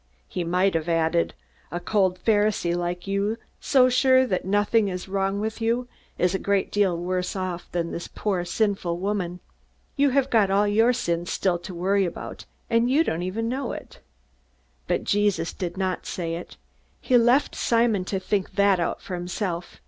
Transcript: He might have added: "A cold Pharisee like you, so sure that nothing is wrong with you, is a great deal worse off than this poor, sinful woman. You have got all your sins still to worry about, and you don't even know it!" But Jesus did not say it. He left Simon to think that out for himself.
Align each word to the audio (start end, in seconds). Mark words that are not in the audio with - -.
He 0.27 0.43
might 0.43 0.73
have 0.73 0.89
added: 0.89 1.35
"A 1.71 1.79
cold 1.79 2.17
Pharisee 2.25 2.75
like 2.75 3.05
you, 3.05 3.37
so 3.59 3.87
sure 3.87 4.25
that 4.25 4.45
nothing 4.45 4.87
is 4.87 5.07
wrong 5.07 5.39
with 5.39 5.61
you, 5.61 5.87
is 6.17 6.33
a 6.33 6.39
great 6.39 6.71
deal 6.71 6.97
worse 6.97 7.35
off 7.35 7.69
than 7.71 7.91
this 7.91 8.07
poor, 8.07 8.43
sinful 8.43 8.97
woman. 8.97 9.41
You 9.95 10.09
have 10.09 10.31
got 10.31 10.49
all 10.49 10.67
your 10.67 10.91
sins 10.91 11.29
still 11.31 11.59
to 11.59 11.75
worry 11.75 12.05
about, 12.05 12.45
and 12.67 12.89
you 12.89 13.03
don't 13.03 13.21
even 13.21 13.47
know 13.47 13.73
it!" 13.73 13.99
But 14.87 15.03
Jesus 15.03 15.53
did 15.53 15.77
not 15.77 16.07
say 16.07 16.33
it. 16.33 16.57
He 16.99 17.15
left 17.15 17.53
Simon 17.53 18.03
to 18.05 18.19
think 18.19 18.53
that 18.53 18.79
out 18.79 19.03
for 19.03 19.13
himself. 19.13 19.77